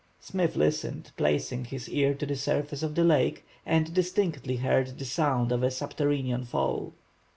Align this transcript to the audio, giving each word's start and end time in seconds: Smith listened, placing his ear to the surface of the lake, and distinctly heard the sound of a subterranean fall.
Smith 0.19 0.55
listened, 0.55 1.11
placing 1.15 1.63
his 1.65 1.87
ear 1.87 2.15
to 2.15 2.25
the 2.25 2.35
surface 2.35 2.81
of 2.81 2.95
the 2.95 3.03
lake, 3.03 3.45
and 3.67 3.93
distinctly 3.93 4.55
heard 4.55 4.97
the 4.97 5.05
sound 5.05 5.51
of 5.51 5.61
a 5.61 5.69
subterranean 5.69 6.43
fall. 6.43 6.93